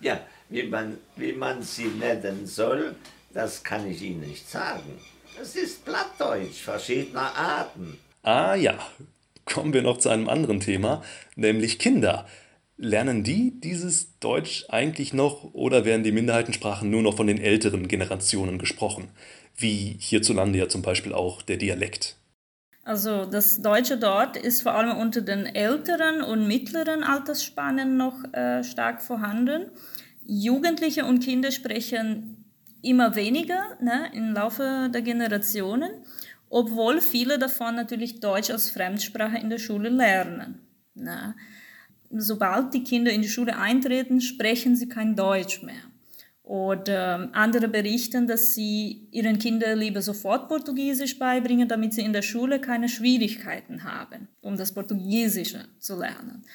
Ja, 0.00 0.20
wie 0.48 0.64
man, 0.64 0.98
wie 1.16 1.32
man 1.32 1.62
sie 1.62 1.86
nennen 1.86 2.46
soll, 2.46 2.94
das 3.32 3.62
kann 3.62 3.90
ich 3.90 4.02
Ihnen 4.02 4.20
nicht 4.20 4.48
sagen. 4.48 4.98
Das 5.38 5.54
ist 5.54 5.84
Plattdeutsch 5.84 6.62
verschiedener 6.62 7.34
Arten. 7.36 7.98
Ah 8.22 8.54
ja, 8.54 8.78
kommen 9.44 9.72
wir 9.72 9.82
noch 9.82 9.98
zu 9.98 10.08
einem 10.08 10.28
anderen 10.28 10.60
Thema, 10.60 11.02
nämlich 11.36 11.78
Kinder. 11.78 12.26
Lernen 12.76 13.24
die 13.24 13.58
dieses 13.60 14.18
Deutsch 14.20 14.64
eigentlich 14.68 15.12
noch 15.12 15.52
oder 15.52 15.84
werden 15.84 16.04
die 16.04 16.12
Minderheitensprachen 16.12 16.90
nur 16.90 17.02
noch 17.02 17.16
von 17.16 17.26
den 17.26 17.40
älteren 17.40 17.88
Generationen 17.88 18.58
gesprochen? 18.58 19.10
Wie 19.56 19.96
hierzulande 19.98 20.58
ja 20.58 20.68
zum 20.68 20.82
Beispiel 20.82 21.12
auch 21.12 21.42
der 21.42 21.56
Dialekt. 21.56 22.17
Also 22.88 23.26
das 23.26 23.60
Deutsche 23.60 23.98
dort 23.98 24.38
ist 24.38 24.62
vor 24.62 24.72
allem 24.72 24.96
unter 24.96 25.20
den 25.20 25.44
älteren 25.44 26.22
und 26.22 26.48
mittleren 26.48 27.02
Altersspannen 27.02 27.98
noch 27.98 28.24
äh, 28.32 28.64
stark 28.64 29.02
vorhanden. 29.02 29.66
Jugendliche 30.24 31.04
und 31.04 31.20
Kinder 31.20 31.50
sprechen 31.50 32.46
immer 32.80 33.14
weniger 33.14 33.76
ne, 33.82 34.10
im 34.14 34.32
Laufe 34.32 34.88
der 34.90 35.02
Generationen, 35.02 35.90
obwohl 36.48 37.02
viele 37.02 37.38
davon 37.38 37.74
natürlich 37.74 38.20
Deutsch 38.20 38.48
als 38.48 38.70
Fremdsprache 38.70 39.36
in 39.36 39.50
der 39.50 39.58
Schule 39.58 39.90
lernen. 39.90 40.58
Ne. 40.94 41.34
Sobald 42.10 42.72
die 42.72 42.84
Kinder 42.84 43.10
in 43.10 43.20
die 43.20 43.28
Schule 43.28 43.58
eintreten, 43.58 44.22
sprechen 44.22 44.76
sie 44.76 44.88
kein 44.88 45.14
Deutsch 45.14 45.62
mehr. 45.62 45.82
Oder 46.48 47.16
ähm, 47.16 47.28
andere 47.34 47.68
berichten, 47.68 48.26
dass 48.26 48.54
sie 48.54 49.06
ihren 49.10 49.38
Kindern 49.38 49.78
lieber 49.78 50.00
sofort 50.00 50.48
Portugiesisch 50.48 51.18
beibringen, 51.18 51.68
damit 51.68 51.92
sie 51.92 52.00
in 52.00 52.14
der 52.14 52.22
Schule 52.22 52.58
keine 52.58 52.88
Schwierigkeiten 52.88 53.84
haben, 53.84 54.28
um 54.40 54.56
das 54.56 54.72
Portugiesische 54.72 55.66
zu 55.78 55.98
lernen. 55.98 56.46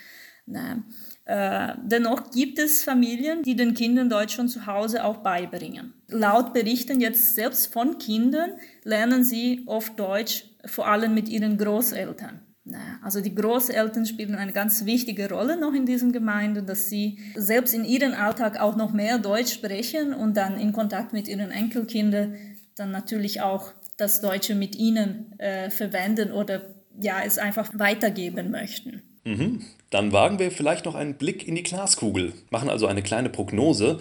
Ne? 0.47 0.83
Äh, 1.25 1.75
dennoch 1.83 2.31
gibt 2.31 2.57
es 2.57 2.83
Familien, 2.83 3.43
die 3.43 3.55
den 3.55 3.75
Kindern 3.75 4.09
Deutsch 4.09 4.33
schon 4.35 4.49
zu 4.49 4.65
Hause 4.65 5.03
auch 5.03 5.17
beibringen. 5.17 5.93
Laut 6.07 6.55
Berichten 6.55 6.99
jetzt 6.99 7.35
selbst 7.35 7.71
von 7.71 7.99
Kindern 7.99 8.53
lernen 8.83 9.23
sie 9.23 9.61
oft 9.67 9.99
Deutsch, 9.99 10.45
vor 10.65 10.87
allem 10.87 11.13
mit 11.13 11.29
ihren 11.29 11.55
Großeltern. 11.59 12.41
Ne? 12.65 12.79
Also 13.01 13.19
die 13.19 13.35
Großeltern 13.35 14.05
spielen 14.05 14.35
eine 14.35 14.53
ganz 14.53 14.85
wichtige 14.85 15.29
Rolle 15.29 15.59
noch 15.59 15.73
in 15.73 15.85
diesen 15.85 16.11
Gemeinden, 16.11 16.65
dass 16.65 16.89
sie 16.89 17.19
selbst 17.35 17.73
in 17.73 17.83
ihrem 17.83 18.13
Alltag 18.13 18.59
auch 18.59 18.75
noch 18.75 18.93
mehr 18.93 19.17
Deutsch 19.17 19.53
sprechen 19.53 20.13
und 20.13 20.37
dann 20.37 20.57
in 20.57 20.71
Kontakt 20.71 21.11
mit 21.13 21.27
ihren 21.27 21.51
Enkelkindern 21.51 22.35
dann 22.75 22.91
natürlich 22.91 23.41
auch 23.41 23.71
das 23.97 24.21
Deutsche 24.21 24.55
mit 24.55 24.75
ihnen 24.75 25.37
äh, 25.39 25.69
verwenden 25.69 26.31
oder 26.31 26.73
ja 26.99 27.21
es 27.23 27.37
einfach 27.37 27.71
weitergeben 27.73 28.51
möchten. 28.51 29.03
Mhm. 29.25 29.61
Dann 29.89 30.11
wagen 30.11 30.39
wir 30.39 30.51
vielleicht 30.51 30.85
noch 30.85 30.95
einen 30.95 31.15
Blick 31.15 31.47
in 31.47 31.55
die 31.55 31.63
Glaskugel, 31.63 32.33
machen 32.49 32.69
also 32.69 32.87
eine 32.87 33.03
kleine 33.03 33.29
Prognose. 33.29 33.99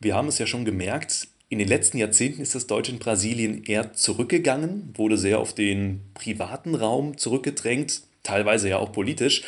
Wir 0.00 0.14
haben 0.14 0.28
es 0.28 0.38
ja 0.38 0.46
schon 0.46 0.64
gemerkt, 0.64 1.28
in 1.50 1.58
den 1.58 1.66
letzten 1.66 1.98
Jahrzehnten 1.98 2.40
ist 2.42 2.54
das 2.54 2.68
Deutsch 2.68 2.88
in 2.88 3.00
Brasilien 3.00 3.64
eher 3.64 3.92
zurückgegangen, 3.92 4.94
wurde 4.96 5.18
sehr 5.18 5.40
auf 5.40 5.52
den 5.52 6.00
privaten 6.14 6.76
Raum 6.76 7.18
zurückgedrängt, 7.18 8.02
teilweise 8.22 8.68
ja 8.68 8.78
auch 8.78 8.92
politisch. 8.92 9.42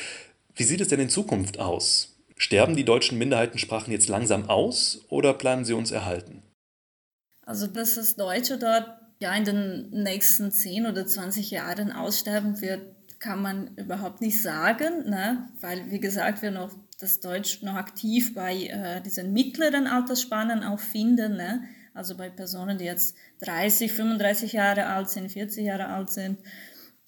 Wie 0.56 0.64
sieht 0.64 0.80
es 0.80 0.88
denn 0.88 0.98
in 0.98 1.08
Zukunft 1.08 1.60
aus? 1.60 2.16
Sterben 2.36 2.74
die 2.74 2.84
deutschen 2.84 3.18
Minderheitensprachen 3.18 3.92
jetzt 3.92 4.08
langsam 4.08 4.50
aus 4.50 5.04
oder 5.10 5.32
bleiben 5.32 5.64
sie 5.64 5.74
uns 5.74 5.92
erhalten? 5.92 6.42
Also, 7.46 7.68
dass 7.68 7.94
das 7.94 8.16
Deutsche 8.16 8.58
dort 8.58 8.88
ja 9.20 9.32
in 9.36 9.44
den 9.44 9.90
nächsten 9.90 10.50
10 10.50 10.86
oder 10.86 11.06
20 11.06 11.52
Jahren 11.52 11.92
aussterben 11.92 12.60
wird, 12.60 12.82
kann 13.20 13.40
man 13.40 13.76
überhaupt 13.76 14.20
nicht 14.20 14.42
sagen, 14.42 15.08
ne? 15.08 15.48
weil, 15.60 15.88
wie 15.92 16.00
gesagt, 16.00 16.42
wir 16.42 16.50
noch 16.50 16.72
das 16.98 17.20
Deutsch 17.20 17.62
noch 17.62 17.74
aktiv 17.74 18.34
bei 18.34 18.64
äh, 18.64 19.00
diesen 19.02 19.32
mittleren 19.32 19.86
Altersspannen 19.86 20.64
auch 20.64 20.80
finden. 20.80 21.36
Ne? 21.36 21.62
Also 21.94 22.16
bei 22.16 22.30
Personen, 22.30 22.78
die 22.78 22.84
jetzt 22.84 23.16
30, 23.40 23.92
35 23.92 24.52
Jahre 24.52 24.86
alt 24.86 25.10
sind, 25.10 25.30
40 25.30 25.66
Jahre 25.66 25.88
alt 25.88 26.10
sind. 26.10 26.38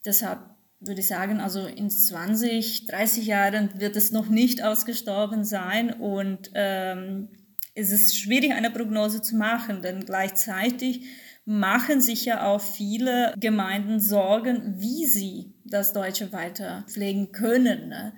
Deshalb 0.04 0.40
würde 0.80 1.00
ich 1.00 1.06
sagen, 1.06 1.40
also 1.40 1.66
in 1.66 1.88
20, 1.88 2.86
30 2.86 3.26
Jahren 3.26 3.70
wird 3.80 3.96
es 3.96 4.10
noch 4.10 4.28
nicht 4.28 4.62
ausgestorben 4.62 5.44
sein 5.44 5.92
und 5.92 6.50
ähm, 6.54 7.28
es 7.74 7.90
ist 7.90 8.18
schwierig, 8.18 8.52
eine 8.52 8.70
Prognose 8.70 9.22
zu 9.22 9.36
machen, 9.36 9.82
denn 9.82 10.04
gleichzeitig 10.04 11.06
machen 11.44 12.00
sich 12.00 12.24
ja 12.24 12.46
auch 12.46 12.60
viele 12.60 13.34
Gemeinden 13.38 13.98
Sorgen, 13.98 14.74
wie 14.78 15.06
sie 15.06 15.54
das 15.64 15.92
Deutsche 15.92 16.32
weiter 16.32 16.84
pflegen 16.88 17.32
können. 17.32 17.88
Ne? 17.88 18.12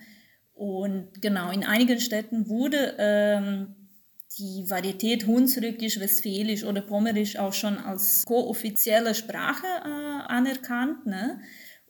Und 0.52 1.20
genau, 1.20 1.50
in 1.50 1.64
einigen 1.64 2.00
Städten 2.00 2.48
wurde 2.48 2.94
ähm, 2.98 3.75
die 4.38 4.68
Varietät 4.68 5.26
Hunsrückisch, 5.26 5.98
Westfälisch 5.98 6.64
oder 6.64 6.82
Pommerisch 6.82 7.38
auch 7.38 7.52
schon 7.52 7.78
als 7.78 8.24
kooffizielle 8.24 9.14
Sprache 9.14 9.66
äh, 9.66 9.88
anerkannt. 10.32 11.06
Ne? 11.06 11.40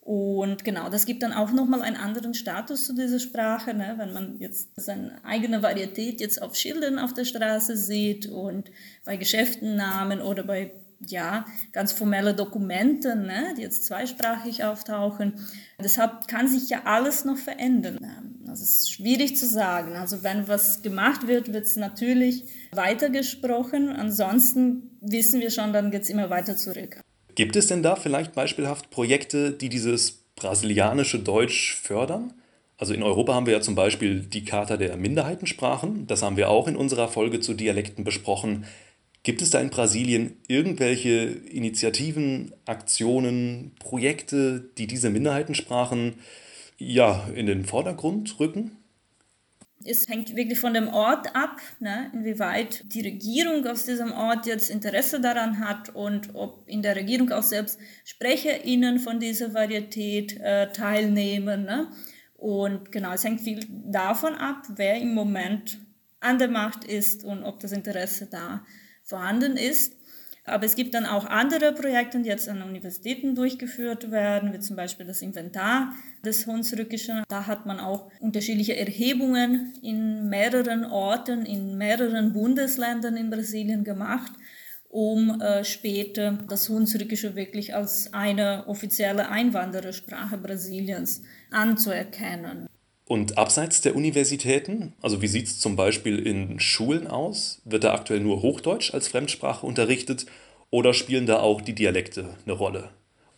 Und 0.00 0.62
genau, 0.62 0.88
das 0.88 1.04
gibt 1.06 1.24
dann 1.24 1.32
auch 1.32 1.50
nochmal 1.50 1.82
einen 1.82 1.96
anderen 1.96 2.32
Status 2.34 2.86
zu 2.86 2.94
dieser 2.94 3.18
Sprache, 3.18 3.74
ne? 3.74 3.94
wenn 3.96 4.12
man 4.12 4.38
jetzt 4.38 4.70
seine 4.76 5.24
eigene 5.24 5.62
Varietät 5.62 6.20
jetzt 6.20 6.40
auf 6.40 6.54
Schildern 6.54 7.00
auf 7.00 7.12
der 7.12 7.24
Straße 7.24 7.76
sieht 7.76 8.26
und 8.26 8.70
bei 9.04 9.16
Geschäftennamen 9.16 10.20
oder 10.20 10.44
bei 10.44 10.72
ja, 11.00 11.44
ganz 11.72 11.92
formelle 11.92 12.34
Dokumente, 12.34 13.16
ne, 13.16 13.54
die 13.56 13.62
jetzt 13.62 13.84
zweisprachig 13.84 14.64
auftauchen. 14.64 15.34
Deshalb 15.78 16.26
kann 16.26 16.48
sich 16.48 16.70
ja 16.70 16.82
alles 16.84 17.24
noch 17.24 17.36
verändern. 17.36 17.98
Das 18.58 18.70
ist 18.70 18.92
schwierig 18.92 19.36
zu 19.36 19.46
sagen. 19.46 19.96
Also 19.96 20.22
wenn 20.22 20.48
was 20.48 20.80
gemacht 20.80 21.26
wird, 21.26 21.52
wird 21.52 21.66
es 21.66 21.76
natürlich 21.76 22.44
weitergesprochen. 22.72 23.90
Ansonsten 23.90 24.96
wissen 25.02 25.42
wir 25.42 25.50
schon, 25.50 25.74
dann 25.74 25.90
geht 25.90 26.02
es 26.02 26.10
immer 26.10 26.30
weiter 26.30 26.56
zurück. 26.56 27.00
Gibt 27.34 27.54
es 27.56 27.66
denn 27.66 27.82
da 27.82 27.96
vielleicht 27.96 28.32
beispielhaft 28.32 28.88
Projekte, 28.88 29.50
die 29.50 29.68
dieses 29.68 30.22
brasilianische 30.36 31.18
Deutsch 31.18 31.76
fördern? 31.82 32.32
Also 32.78 32.94
in 32.94 33.02
Europa 33.02 33.34
haben 33.34 33.44
wir 33.44 33.52
ja 33.52 33.60
zum 33.60 33.74
Beispiel 33.74 34.20
die 34.20 34.46
Charta 34.46 34.78
der 34.78 34.96
Minderheitensprachen. 34.96 36.06
Das 36.06 36.22
haben 36.22 36.38
wir 36.38 36.48
auch 36.48 36.66
in 36.66 36.76
unserer 36.76 37.08
Folge 37.08 37.40
zu 37.40 37.52
Dialekten 37.52 38.04
besprochen. 38.04 38.64
Gibt 39.22 39.42
es 39.42 39.50
da 39.50 39.60
in 39.60 39.68
Brasilien 39.68 40.36
irgendwelche 40.48 41.10
Initiativen, 41.10 42.54
Aktionen, 42.64 43.72
Projekte, 43.78 44.70
die 44.78 44.86
diese 44.86 45.10
Minderheitensprachen 45.10 46.14
ja 46.78 47.26
in 47.34 47.46
den 47.46 47.64
Vordergrund 47.64 48.38
rücken? 48.40 48.72
Es 49.84 50.08
hängt 50.08 50.34
wirklich 50.34 50.58
von 50.58 50.74
dem 50.74 50.88
Ort 50.88 51.36
ab, 51.36 51.60
ne, 51.78 52.10
inwieweit 52.12 52.92
die 52.92 53.02
Regierung 53.02 53.64
aus 53.66 53.84
diesem 53.84 54.10
Ort 54.12 54.46
jetzt 54.46 54.70
Interesse 54.70 55.20
daran 55.20 55.60
hat 55.60 55.94
und 55.94 56.34
ob 56.34 56.64
in 56.66 56.82
der 56.82 56.96
Regierung 56.96 57.30
auch 57.30 57.42
selbst 57.42 57.78
SprecherInnen 58.04 58.98
von 58.98 59.20
dieser 59.20 59.54
Varietät 59.54 60.40
äh, 60.40 60.72
teilnehmen. 60.72 61.64
Ne? 61.64 61.88
Und 62.34 62.90
genau, 62.90 63.12
es 63.12 63.22
hängt 63.22 63.42
viel 63.42 63.60
davon 63.68 64.34
ab, 64.34 64.62
wer 64.74 65.00
im 65.00 65.14
Moment 65.14 65.78
an 66.20 66.38
der 66.38 66.48
Macht 66.48 66.84
ist 66.84 67.24
und 67.24 67.44
ob 67.44 67.60
das 67.60 67.72
Interesse 67.72 68.26
da 68.26 68.64
vorhanden 69.04 69.56
ist. 69.56 69.96
Aber 70.46 70.64
es 70.64 70.76
gibt 70.76 70.94
dann 70.94 71.06
auch 71.06 71.26
andere 71.26 71.72
Projekte, 71.72 72.20
die 72.20 72.28
jetzt 72.28 72.48
an 72.48 72.62
Universitäten 72.62 73.34
durchgeführt 73.34 74.12
werden, 74.12 74.52
wie 74.52 74.60
zum 74.60 74.76
Beispiel 74.76 75.04
das 75.04 75.20
Inventar 75.20 75.92
des 76.24 76.46
Hunsrückischen. 76.46 77.24
Da 77.28 77.46
hat 77.46 77.66
man 77.66 77.80
auch 77.80 78.10
unterschiedliche 78.20 78.76
Erhebungen 78.76 79.74
in 79.82 80.28
mehreren 80.28 80.84
Orten, 80.84 81.44
in 81.44 81.76
mehreren 81.76 82.32
Bundesländern 82.32 83.16
in 83.16 83.28
Brasilien 83.28 83.82
gemacht, 83.82 84.32
um 84.88 85.40
äh, 85.40 85.64
später 85.64 86.38
das 86.48 86.68
Hunsrückische 86.68 87.34
wirklich 87.34 87.74
als 87.74 88.14
eine 88.14 88.68
offizielle 88.68 89.28
Einwanderersprache 89.28 90.38
Brasiliens 90.38 91.22
anzuerkennen. 91.50 92.68
Und 93.08 93.38
abseits 93.38 93.80
der 93.82 93.94
Universitäten, 93.94 94.94
also 95.00 95.22
wie 95.22 95.28
sieht 95.28 95.46
es 95.46 95.60
zum 95.60 95.76
Beispiel 95.76 96.18
in 96.18 96.58
Schulen 96.58 97.06
aus? 97.06 97.62
Wird 97.64 97.84
da 97.84 97.94
aktuell 97.94 98.20
nur 98.20 98.42
Hochdeutsch 98.42 98.92
als 98.92 99.06
Fremdsprache 99.06 99.64
unterrichtet 99.64 100.26
oder 100.70 100.92
spielen 100.92 101.26
da 101.26 101.38
auch 101.38 101.60
die 101.60 101.74
Dialekte 101.74 102.34
eine 102.44 102.54
Rolle? 102.54 102.90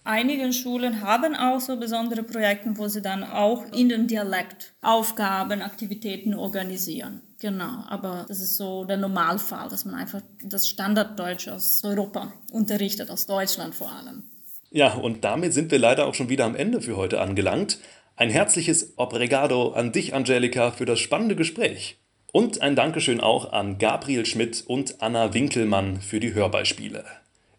Einige 0.05 0.51
Schulen 0.55 1.03
haben 1.03 1.35
auch 1.37 1.61
so 1.61 1.77
besondere 1.77 2.23
Projekte, 2.23 2.71
wo 2.79 2.89
sie 2.89 3.03
dann 3.03 3.23
auch 3.23 3.63
in 3.75 3.91
dem 3.91 4.07
Dialekt 4.07 4.73
Aufgaben, 4.81 5.61
Aktivitäten 5.61 6.33
organisieren. 6.33 7.21
Genau, 7.39 7.85
aber 7.89 8.25
das 8.27 8.41
ist 8.41 8.57
so 8.57 8.85
der 8.85 8.97
Normalfall, 8.97 9.69
dass 9.69 9.85
man 9.85 9.97
einfach 9.97 10.23
das 10.43 10.67
Standarddeutsch 10.67 11.49
aus 11.49 11.85
Europa 11.85 12.33
unterrichtet, 12.51 13.11
aus 13.11 13.27
Deutschland 13.27 13.75
vor 13.75 13.93
allem. 13.93 14.23
Ja, 14.71 14.95
und 14.95 15.25
damit 15.25 15.53
sind 15.53 15.71
wir 15.71 15.79
leider 15.79 16.07
auch 16.07 16.15
schon 16.15 16.31
wieder 16.31 16.47
am 16.47 16.55
Ende 16.55 16.81
für 16.81 16.97
heute 16.97 17.21
angelangt. 17.21 17.79
Ein 18.19 18.31
herzliches 18.31 18.95
Obrigado 18.97 19.75
an 19.75 19.93
dich, 19.93 20.13
Angelika, 20.13 20.73
für 20.73 20.85
das 20.85 20.99
spannende 20.99 21.37
Gespräch. 21.37 21.99
Und 22.33 22.61
ein 22.63 22.75
Dankeschön 22.75 23.21
auch 23.21 23.53
an 23.53 23.79
Gabriel 23.79 24.27
Schmidt 24.27 24.65
und 24.67 25.01
Anna 25.01 25.35
Winkelmann 25.35 26.01
für 26.01 26.19
die 26.19 26.35
Hörbeispiele. 26.35 27.05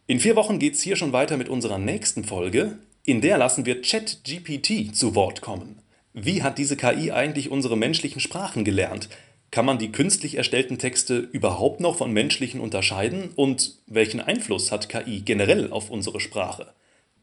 In 0.06 0.20
vier 0.20 0.36
Wochen 0.36 0.60
geht's 0.60 0.82
hier 0.82 0.98
schon 0.98 1.14
weiter 1.14 1.38
mit 1.38 1.48
unserer 1.48 1.78
nächsten 1.78 2.26
Folge. 2.26 2.78
In 3.06 3.22
der 3.22 3.38
lassen 3.38 3.66
wir 3.66 3.82
ChatGPT 3.82 4.94
zu 4.94 5.16
Wort 5.16 5.40
kommen. 5.40 5.80
Wie 6.12 6.44
hat 6.44 6.58
diese 6.58 6.76
KI 6.76 7.14
eigentlich 7.14 7.50
unsere 7.50 7.78
menschlichen 7.78 8.20
Sprachen 8.20 8.66
gelernt? 8.66 9.08
Kann 9.52 9.64
man 9.64 9.78
die 9.78 9.94
künstlich 9.94 10.36
erstellten 10.36 10.78
Texte 10.78 11.20
überhaupt 11.20 11.80
noch 11.80 11.96
von 11.96 12.12
menschlichen 12.12 12.60
unterscheiden? 12.60 13.30
Und 13.34 13.78
welchen 13.88 14.20
Einfluss 14.20 14.74
hat 14.74 14.90
KI 14.90 15.22
generell 15.22 15.72
auf 15.72 15.90
unsere 15.90 16.20
Sprache? 16.20 16.74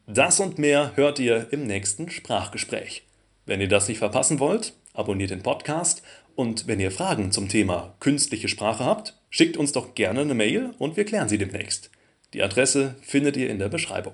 Das 0.07 0.39
und 0.39 0.57
mehr 0.57 0.93
hört 0.95 1.19
ihr 1.19 1.49
im 1.51 1.67
nächsten 1.67 2.09
Sprachgespräch. 2.09 3.03
Wenn 3.47 3.61
ihr 3.61 3.69
das 3.69 3.87
nicht 3.87 3.99
verpassen 3.99 4.39
wollt, 4.39 4.73
abonniert 4.93 5.31
den 5.31 5.41
Podcast 5.41 6.03
und 6.35 6.67
wenn 6.67 6.81
ihr 6.81 6.91
Fragen 6.91 7.31
zum 7.31 7.47
Thema 7.47 7.95
künstliche 8.01 8.49
Sprache 8.49 8.83
habt, 8.83 9.17
schickt 9.29 9.55
uns 9.55 9.71
doch 9.71 9.95
gerne 9.95 10.21
eine 10.21 10.35
Mail 10.35 10.71
und 10.77 10.97
wir 10.97 11.05
klären 11.05 11.29
sie 11.29 11.37
demnächst. 11.37 11.89
Die 12.33 12.43
Adresse 12.43 12.95
findet 13.01 13.37
ihr 13.37 13.49
in 13.49 13.57
der 13.57 13.69
Beschreibung. 13.69 14.13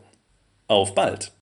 Auf 0.68 0.94
bald! 0.94 1.34